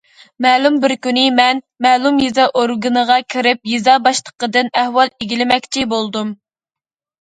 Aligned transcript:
مەلۇم 0.43 0.79
بىر 0.85 0.95
كۈنى 1.07 1.25
مەن 1.39 1.61
مەلۇم 1.87 2.17
يېزا 2.25 2.47
ئورگىنىغا 2.63 3.21
كىرىپ 3.37 3.73
يېزا 3.75 4.01
باشلىقىدىن 4.09 4.75
ئەھۋال 4.83 5.17
ئىگىلىمەكچى 5.23 5.91
بولدۇم. 5.97 6.39